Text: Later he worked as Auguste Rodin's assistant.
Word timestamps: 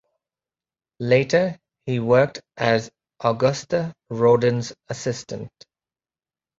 Later 0.99 1.59
he 1.85 1.99
worked 1.99 2.41
as 2.57 2.89
Auguste 3.23 3.93
Rodin's 4.09 4.73
assistant. 4.89 5.51